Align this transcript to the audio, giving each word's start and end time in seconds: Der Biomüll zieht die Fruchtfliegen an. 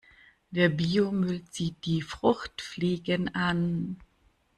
Der 0.49 0.69
Biomüll 0.69 1.45
zieht 1.51 1.85
die 1.85 2.01
Fruchtfliegen 2.01 3.35
an. 3.35 3.97